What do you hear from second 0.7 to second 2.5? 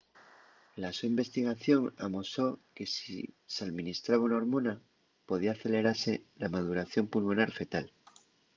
la so investigación amosó